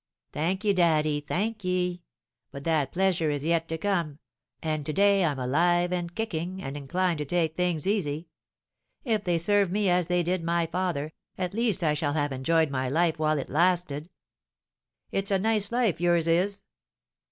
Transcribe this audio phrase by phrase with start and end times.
[0.33, 2.01] "Thank ye, daddy, thank ye!
[2.49, 4.17] But that pleasure is yet to come,
[4.63, 8.27] and to day I'm alive and kicking, and inclined to take things easy.
[9.03, 12.71] If they serve me as they did my father, at least I shall have enjoyed
[12.71, 14.09] my life while it lasted."
[15.11, 16.63] "It's a nice life, yours is!"